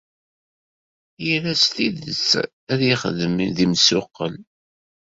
[1.31, 2.29] Ira s tidet
[2.71, 4.35] ad yexdem d imsuqqel.